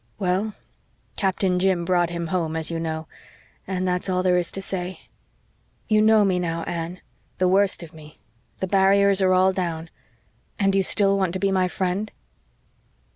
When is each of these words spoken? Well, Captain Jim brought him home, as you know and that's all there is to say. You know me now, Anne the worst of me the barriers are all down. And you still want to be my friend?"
Well, 0.17 0.55
Captain 1.15 1.59
Jim 1.59 1.85
brought 1.85 2.09
him 2.09 2.25
home, 2.33 2.55
as 2.55 2.71
you 2.71 2.79
know 2.79 3.05
and 3.67 3.87
that's 3.87 4.09
all 4.09 4.23
there 4.23 4.35
is 4.35 4.51
to 4.53 4.59
say. 4.59 5.01
You 5.87 6.01
know 6.01 6.25
me 6.25 6.39
now, 6.39 6.63
Anne 6.63 7.01
the 7.37 7.47
worst 7.47 7.83
of 7.83 7.93
me 7.93 8.17
the 8.57 8.65
barriers 8.65 9.21
are 9.21 9.33
all 9.35 9.53
down. 9.53 9.91
And 10.57 10.73
you 10.73 10.81
still 10.81 11.19
want 11.19 11.33
to 11.33 11.39
be 11.39 11.51
my 11.51 11.67
friend?" 11.67 12.11